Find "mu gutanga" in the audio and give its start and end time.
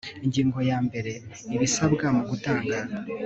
2.15-2.77